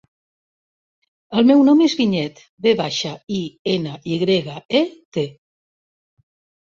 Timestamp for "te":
5.19-5.27